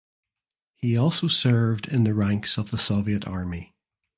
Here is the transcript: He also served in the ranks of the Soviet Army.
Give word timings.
He 0.77 0.97
also 0.97 1.27
served 1.27 1.87
in 1.87 2.05
the 2.05 2.15
ranks 2.15 2.57
of 2.57 2.71
the 2.71 2.79
Soviet 2.79 3.27
Army. 3.27 3.75